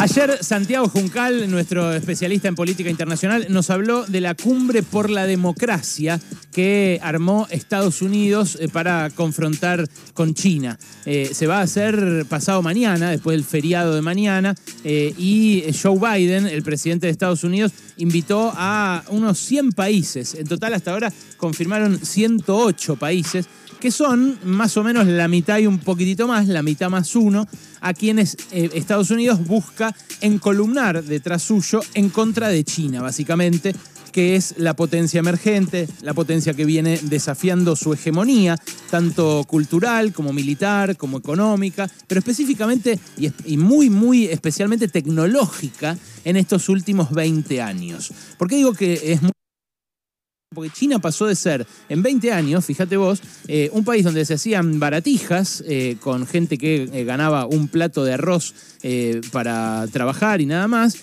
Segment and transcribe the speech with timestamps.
[0.00, 5.26] Ayer Santiago Juncal, nuestro especialista en política internacional, nos habló de la cumbre por la
[5.26, 6.20] democracia
[6.52, 10.78] que armó Estados Unidos eh, para confrontar con China.
[11.04, 14.54] Eh, se va a hacer pasado mañana, después del feriado de mañana,
[14.84, 20.36] eh, y Joe Biden, el presidente de Estados Unidos, invitó a unos 100 países.
[20.36, 23.48] En total hasta ahora confirmaron 108 países
[23.80, 27.46] que son más o menos la mitad y un poquitito más, la mitad más uno,
[27.80, 33.74] a quienes eh, Estados Unidos busca encolumnar detrás suyo en contra de China, básicamente,
[34.10, 38.56] que es la potencia emergente, la potencia que viene desafiando su hegemonía,
[38.90, 46.68] tanto cultural como militar, como económica, pero específicamente y, muy, muy especialmente tecnológica en estos
[46.68, 48.10] últimos 20 años.
[48.36, 49.32] ¿Por qué digo que es muy
[50.58, 54.34] porque China pasó de ser, en 20 años, fíjate vos, eh, un país donde se
[54.34, 58.54] hacían baratijas eh, con gente que eh, ganaba un plato de arroz
[59.32, 60.96] para trabajar y nada más,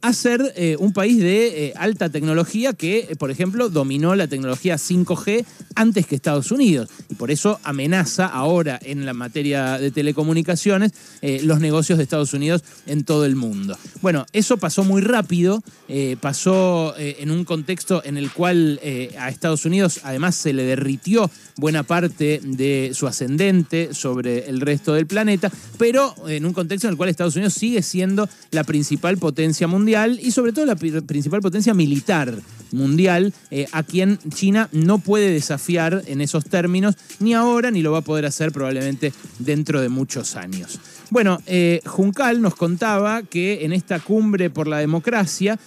[0.00, 6.06] a ser un país de alta tecnología que, por ejemplo, dominó la tecnología 5G antes
[6.06, 6.88] que Estados Unidos.
[7.08, 10.92] Y por eso amenaza ahora en la materia de telecomunicaciones
[11.42, 13.76] los negocios de Estados Unidos en todo el mundo.
[14.00, 15.62] Bueno, eso pasó muy rápido,
[16.20, 21.30] pasó en un contexto en el cual eh, a Estados Unidos además se le derritió
[21.56, 26.92] buena parte de su ascendente sobre el resto del planeta, pero en un contexto en
[26.92, 31.40] el cual Estados Unidos sigue siendo la principal potencia mundial y sobre todo la principal
[31.40, 32.34] potencia militar
[32.72, 37.92] mundial, eh, a quien China no puede desafiar en esos términos, ni ahora ni lo
[37.92, 40.80] va a poder hacer probablemente dentro de muchos años.
[41.10, 45.58] Bueno, eh, Juncal nos contaba que en esta cumbre por la democracia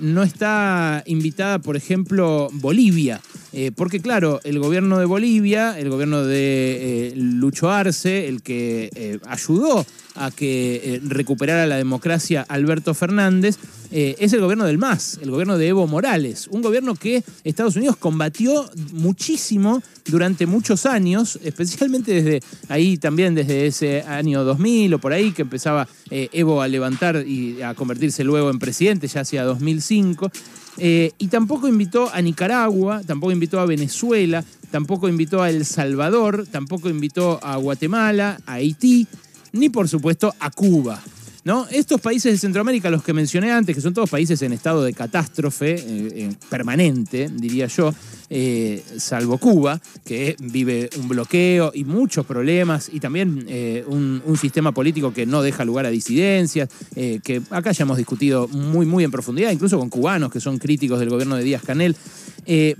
[0.00, 3.20] no está invitada, por ejemplo, Bolivia.
[3.56, 8.90] Eh, porque claro, el gobierno de Bolivia, el gobierno de eh, Lucho Arce, el que
[8.96, 13.58] eh, ayudó a que recuperara la democracia Alberto Fernández,
[13.90, 17.96] es el gobierno del MAS, el gobierno de Evo Morales, un gobierno que Estados Unidos
[17.96, 25.12] combatió muchísimo durante muchos años, especialmente desde ahí también desde ese año 2000 o por
[25.12, 30.30] ahí que empezaba Evo a levantar y a convertirse luego en presidente, ya hacia 2005.
[30.78, 36.46] Eh, y tampoco invitó a Nicaragua, tampoco invitó a Venezuela, tampoco invitó a El Salvador,
[36.50, 39.06] tampoco invitó a Guatemala, a Haití,
[39.52, 41.00] ni por supuesto a Cuba.
[41.44, 41.66] ¿No?
[41.70, 44.94] Estos países de Centroamérica, los que mencioné antes, que son todos países en estado de
[44.94, 47.94] catástrofe eh, permanente, diría yo,
[48.30, 54.72] eh, salvo Cuba, que vive un bloqueo y muchos problemas, y también eh, un, sistema
[54.72, 59.12] político que no deja lugar a disidencias, que acá ya hemos discutido muy, muy en
[59.12, 61.96] profundidad, incluso con cubanos que son críticos del gobierno de Díaz Canel.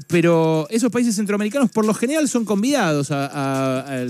[0.09, 4.05] pero esos países centroamericanos por lo general son convidados a,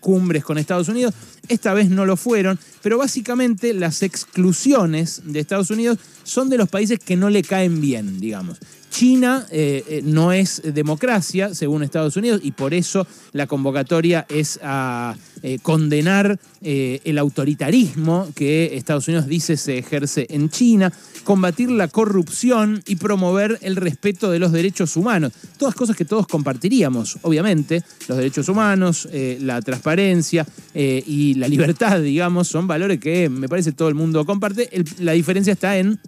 [0.00, 1.12] cumbres con Estados Unidos.
[1.48, 6.58] Esta vez no lo fueron, pero básicamente la las exclusiones de Estados Unidos son de
[6.58, 8.58] los países que no le caen bien, digamos.
[8.90, 14.58] China eh, eh, no es democracia, según Estados Unidos, y por eso la convocatoria es
[14.62, 20.92] a eh, condenar el autoritarismo que Estados Unidos dice se ejerce en China,
[21.22, 25.32] combatir la corrupción y promover el respeto de los derechos humanos.
[25.58, 27.84] Todas cosas que todos compartiríamos, obviamente.
[28.08, 33.88] Los derechos humanos, la transparencia y la libertad, digamos, son valores que me parece todo
[33.88, 34.68] el mundo comparte.
[34.98, 36.00] la diferencia está en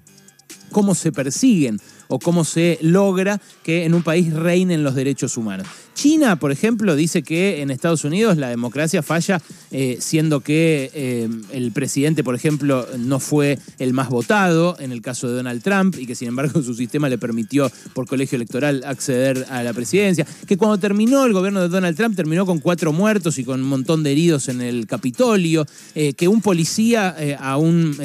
[0.72, 1.78] cómo se persiguen
[2.08, 5.66] o cómo se logra que en un país reinen los derechos humanos.
[5.98, 9.42] China, por ejemplo, dice que en Estados Unidos la democracia falla,
[9.72, 15.02] eh, siendo que eh, el presidente, por ejemplo, no fue el más votado en el
[15.02, 18.84] caso de Donald Trump y que sin embargo su sistema le permitió por colegio electoral
[18.86, 22.92] acceder a la presidencia, que cuando terminó el gobierno de Donald Trump terminó con cuatro
[22.92, 25.66] muertos y con un montón de heridos en el Capitolio,
[25.96, 27.96] eh, que un policía a, un,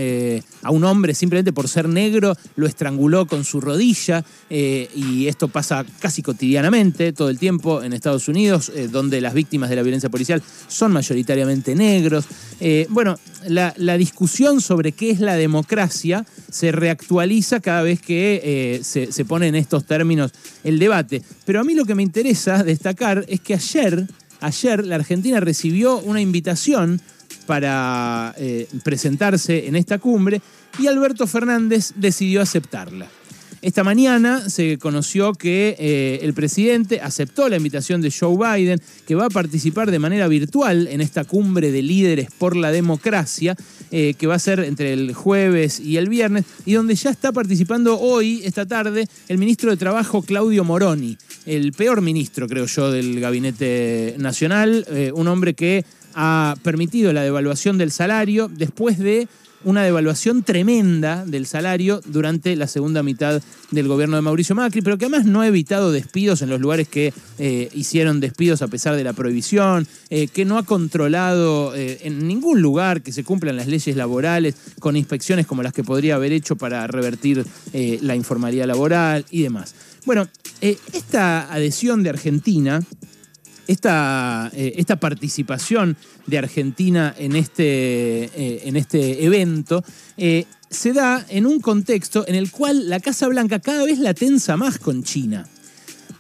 [0.64, 5.86] a un hombre simplemente por ser negro lo estranguló con su rodilla y esto pasa
[6.00, 10.10] casi cotidianamente todo el tiempo en Estados Unidos, eh, donde las víctimas de la violencia
[10.10, 12.26] policial son mayoritariamente negros.
[12.60, 18.84] Eh, bueno, la, discusión sobre qué es la democracia se reactualiza cada vez que eh,
[18.84, 20.32] se, se pone en estos términos
[20.64, 21.22] el debate.
[21.46, 24.08] Pero a mí lo que me interesa destacar es que ayer,
[24.42, 27.02] ayer la Argentina recibió una invitación
[27.46, 28.34] para
[28.84, 30.42] presentarse en esta cumbre
[30.80, 33.10] y Alberto Fernández decidió aceptarla.
[33.64, 39.16] Esta mañana se conoció que eh, el presidente aceptó la invitación de Joe Biden, que
[39.16, 43.56] va a participar de manera virtual en esta cumbre de líderes por la democracia,
[43.90, 47.32] eh, que va a ser entre el jueves y el viernes, y donde ya está
[47.32, 52.92] participando hoy, esta tarde, el ministro de Trabajo Claudio Moroni, el peor ministro, creo yo,
[52.92, 59.30] del gabinete nacional, eh, un hombre que ha permitido la devaluación del salario después de
[59.64, 64.98] una devaluación tremenda del salario durante la segunda mitad del gobierno de Mauricio Macri, pero
[64.98, 68.96] que además no ha evitado despidos en los lugares que eh, hicieron despidos a pesar
[68.96, 73.56] de la prohibición, eh, que no ha controlado eh, en ningún lugar que se cumplan
[73.56, 78.68] las leyes laborales con inspecciones como las que podría haber hecho para revertir la informalidad
[78.68, 79.74] laboral y demás.
[80.06, 80.28] Bueno,
[80.62, 82.82] esta adhesión de Argentina
[83.68, 89.84] esta, esta, participación de Argentina en este, eh, en este evento
[90.18, 94.14] eh, se da en un contexto en el cual la Casa Blanca cada vez la
[94.14, 95.48] tensa más con China.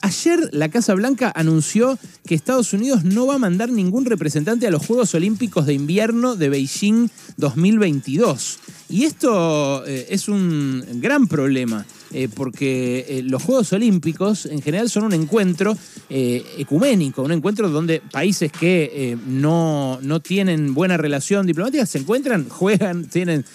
[0.01, 4.71] Ayer la Casa Blanca anunció que Estados Unidos no va a mandar ningún representante a
[4.71, 7.07] los Juegos Olímpicos de Invierno de Beijing
[7.37, 8.59] 2022.
[8.89, 14.87] Y esto eh, es un gran problema eh, porque eh, los Juegos Olímpicos en general
[14.87, 15.75] son un encuentro
[16.09, 22.47] eh, ecuménico, un encuentro donde países que no, no, tienen buena relación diplomática se encuentran,
[22.49, 23.45] juegan, tienen,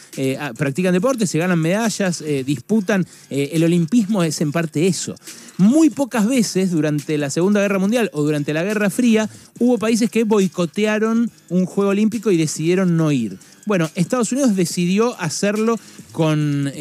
[0.57, 3.07] practican deportes, se ganan medallas, disputan.
[3.31, 5.15] el olimpismo es en parte eso.
[5.57, 9.29] Muy pocas veces durante la Segunda Guerra Mundial o durante la Guerra Fría
[9.59, 13.39] hubo países que boicotearon un Juego Olímpico y decidieron no ir.
[13.67, 15.79] Bueno, Estados Unidos decidió hacerlo
[16.13, 16.73] con,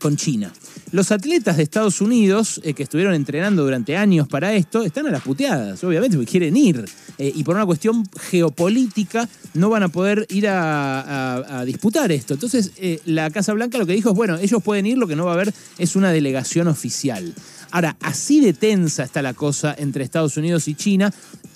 [0.00, 0.52] con China.
[0.92, 5.10] Los atletas de Estados Unidos eh, que estuvieron entrenando durante años para esto están a
[5.10, 6.84] las puteadas, obviamente, porque quieren ir.
[7.16, 12.34] Eh, y por una cuestión geopolítica no van a poder ir a, disputar esto.
[12.34, 15.16] Entonces, eh, la Casa Blanca lo que dijo es, bueno, ellos pueden ir, lo que
[15.16, 17.32] no va a haber es una delegación oficial.
[17.70, 21.10] Ahora, así de tensa está la cosa entre Estados Unidos y China,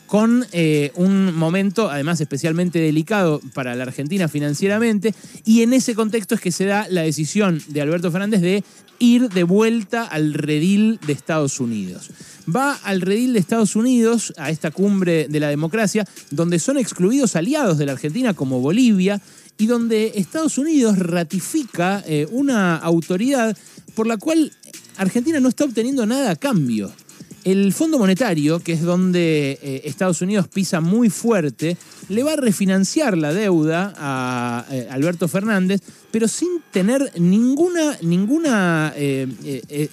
[0.06, 0.46] con
[0.94, 5.12] un momento además especialmente delicado para la Argentina financieramente,
[5.44, 8.62] y en ese contexto es que se da la decisión de Alberto Fernández de
[8.98, 12.10] ir de vuelta al redil de Estados Unidos.
[12.48, 17.34] Va al redil de Estados Unidos, a esta cumbre de la democracia, donde son excluidos
[17.36, 19.20] aliados de la Argentina como Bolivia,
[19.58, 23.56] y donde Estados Unidos ratifica eh, una autoridad
[23.94, 24.52] por la cual
[24.96, 26.92] Argentina no está obteniendo nada a cambio.
[27.44, 31.76] El Fondo Monetario, que es donde eh, Estados Unidos pisa muy fuerte,
[32.08, 35.80] le va a refinanciar la deuda a eh, Alberto Fernández,
[36.16, 39.28] pero sin tener ninguna, ninguna eh,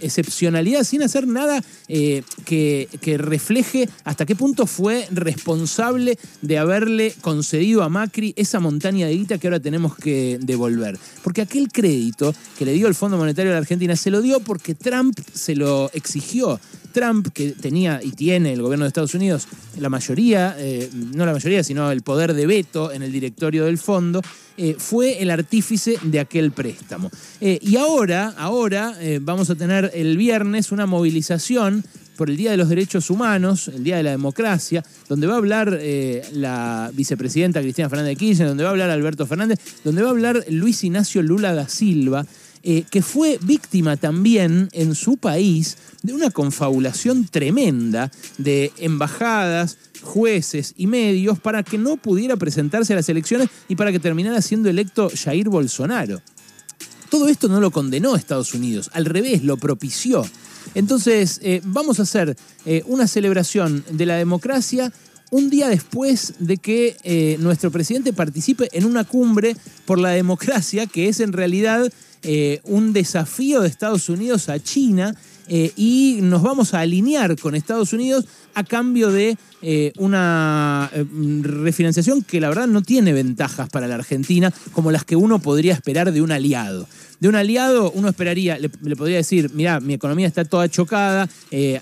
[0.01, 7.83] excepcionalidad, sin hacer nada que, que, refleje hasta qué punto fue responsable de haberle concedido
[7.83, 10.97] a Macri esa montaña de guita que ahora tenemos que devolver.
[11.25, 14.39] Porque aquel crédito que le dio el Fondo Monetario a la Argentina se lo dio
[14.39, 16.57] porque Trump se lo exigió.
[16.93, 19.47] Trump, que tenía y tiene el gobierno de Estados Unidos
[19.77, 23.77] la mayoría, eh, no la mayoría, sino el poder de veto en el directorio del
[23.77, 24.21] fondo,
[24.55, 27.11] eh, fue el artífice de aquel préstamo.
[27.41, 31.83] Eh, y ahora, ahora vamos a tener el viernes una movilización
[32.15, 35.37] por el Día de los Derechos Humanos, el Día de la Democracia, donde va a
[35.37, 35.79] hablar
[36.33, 40.11] la vicepresidenta Cristina Fernández de Kirchner, donde va a hablar Alberto Fernández, donde va a
[40.11, 42.25] hablar Luis Ignacio Lula da Silva,
[42.65, 50.73] eh, que fue víctima también en su país de una confabulación tremenda de embajadas, jueces
[50.77, 54.69] y medios para que no pudiera presentarse a las elecciones y para que terminara siendo
[54.69, 56.21] electo Jair Bolsonaro.
[57.09, 60.25] Todo esto no lo condenó Estados Unidos, al revés, lo propició.
[60.73, 64.91] Entonces, eh, vamos a hacer eh, una celebración de la democracia
[65.33, 71.09] un día después de que nuestro presidente participe en una cumbre por la democracia, que
[71.09, 71.91] es en realidad
[72.25, 75.13] eh, un desafío de Estados Unidos a China
[75.47, 80.91] eh, y nos vamos a alinear con Estados Unidos a cambio de eh, una
[81.41, 85.73] refinanciación que la verdad no tiene ventajas para la Argentina como las que uno podría
[85.73, 86.87] esperar de un aliado.
[87.19, 91.29] De un aliado uno esperaría, le, podría decir, mira, mi economía está toda chocada,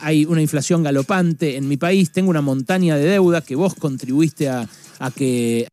[0.02, 4.50] hay una inflación galopante en mi país, tengo una montaña de deuda que vos contribuiste
[4.50, 4.68] a
[5.16, 5.68] que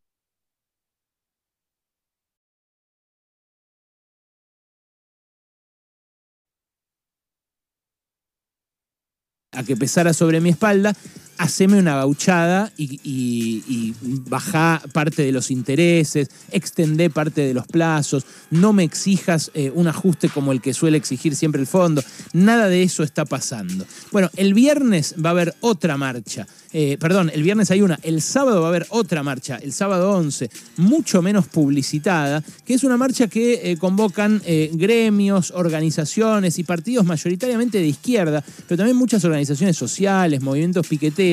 [9.59, 10.95] a que pesara sobre mi espalda,
[11.39, 13.95] haceme una gauchada y, y,
[14.29, 19.87] baja parte de los intereses, extendé parte de los plazos, no me exijas eh, un
[19.87, 22.03] ajuste como el que suele exigir siempre el fondo.
[22.33, 23.85] Nada de eso está pasando.
[24.11, 26.45] Bueno, el viernes va a haber otra marcha.
[26.73, 30.11] Eh, perdón, el viernes hay una, el sábado va a haber otra marcha, el sábado
[30.11, 34.41] 11, mucho menos publicitada, que es una marcha que eh, convocan
[34.73, 41.28] gremios, organizaciones y partidos mayoritariamente de izquierda, pero también muchas organizaciones sociales, movimientos piqueteros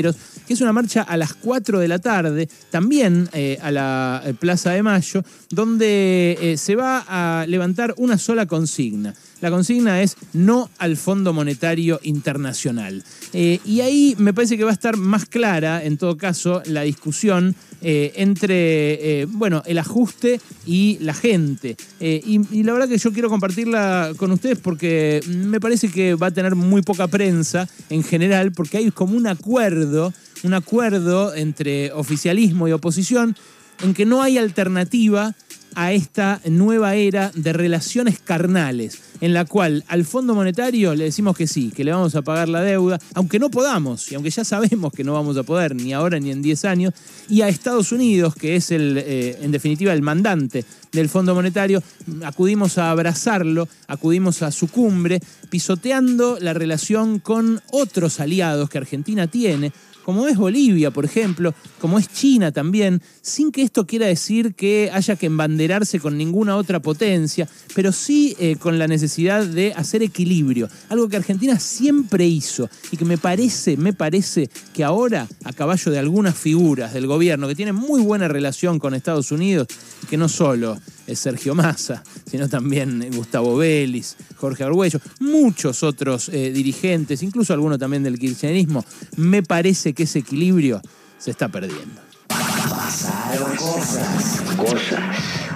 [0.46, 4.34] que es una marcha a las 4 de la tarde, también eh, a la eh,
[4.34, 9.14] Plaza de Mayo, donde eh, se va a levantar una sola consigna.
[9.40, 13.04] La consigna es no al Fondo Monetario Internacional.
[13.32, 16.82] Eh, y ahí me parece que va a estar más clara, en todo caso, la
[16.82, 21.76] discusión eh, entre, eh, bueno, el ajuste y la gente.
[22.00, 26.28] Y, y, la verdad que yo quiero compartirla con ustedes porque me parece que va
[26.28, 30.14] a tener muy poca prensa en general, porque hay como un acuerdo,
[30.44, 33.36] un acuerdo entre oficialismo y oposición
[33.82, 35.34] en que no hay alternativa
[35.76, 41.36] a esta nueva era de relaciones carnales, en la cual al Fondo Monetario le decimos
[41.36, 44.42] que sí, que le vamos a pagar la deuda, aunque no podamos, y aunque ya
[44.42, 46.94] sabemos que no vamos a poder ni ahora ni en 10 años,
[47.28, 51.82] y a Estados Unidos, que es el, eh, en definitiva el mandante del Fondo Monetario,
[52.24, 59.26] acudimos a abrazarlo, acudimos a su cumbre, pisoteando la relación con otros aliados que Argentina
[59.26, 59.72] tiene,
[60.06, 64.88] como es Bolivia, por ejemplo, como es China también, sin que esto quiera decir que
[64.92, 70.04] haya que embanderarse con ninguna otra potencia, pero sí eh, con la necesidad de hacer
[70.04, 75.52] equilibrio, algo que Argentina siempre hizo y que me parece, me parece que ahora, a
[75.52, 79.66] caballo de algunas figuras del gobierno que tienen muy buena relación con Estados Unidos,
[80.08, 80.78] que no solo
[81.14, 88.02] Sergio Massa, sino también Gustavo Vélez, Jorge Arguello, muchos otros eh, dirigentes, incluso algunos también
[88.02, 88.84] del kirchnerismo,
[89.16, 90.80] me parece que ese equilibrio
[91.18, 92.00] se está perdiendo.
[92.28, 94.42] Pasaron cosas.
[94.56, 95.00] Cosas.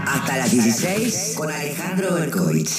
[0.06, 2.70] Hasta las 16 con Alejandro Berkovich.